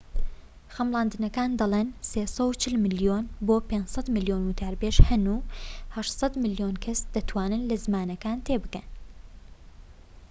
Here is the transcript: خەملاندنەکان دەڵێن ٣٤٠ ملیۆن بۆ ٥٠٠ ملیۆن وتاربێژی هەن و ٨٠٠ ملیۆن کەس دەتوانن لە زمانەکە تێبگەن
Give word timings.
خەملاندنەکان 0.75 1.49
دەڵێن 1.59 1.87
٣٤٠ 2.33 2.63
ملیۆن 2.85 3.23
بۆ 3.47 3.55
٥٠٠ 3.91 4.07
ملیۆن 4.15 4.41
وتاربێژی 4.45 5.07
هەن 5.11 5.23
و 5.33 5.35
٨٠٠ 6.05 6.33
ملیۆن 6.43 6.75
کەس 6.83 6.99
دەتوانن 7.15 7.61
لە 7.69 7.75
زمانەکە 7.83 8.31
تێبگەن 8.45 8.87